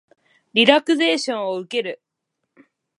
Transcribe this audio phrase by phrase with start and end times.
[0.53, 2.01] リラクゼーションを受ける